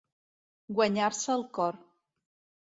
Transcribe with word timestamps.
Guanyar-se 0.79 1.29
el 1.35 1.45
cor. 1.59 1.79